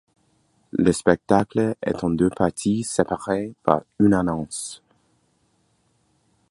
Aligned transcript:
Le 0.71 0.91
spectacle 0.93 1.75
est 1.83 2.03
en 2.03 2.09
deux 2.09 2.31
parties 2.31 2.81
séparées 2.83 3.53
par 3.61 3.83
une 3.99 4.15
annonce. 4.15 4.81